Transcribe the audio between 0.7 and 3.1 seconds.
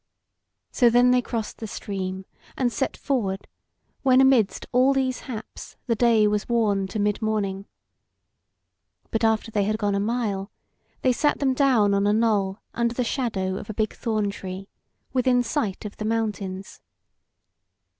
So then they crossed the stream, and set